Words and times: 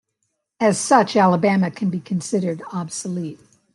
As 0.59 0.79
such, 0.79 1.15
Alabama 1.15 1.69
can 1.69 1.91
be 1.91 1.99
considered 1.99 2.63
obsolete. 2.73 3.39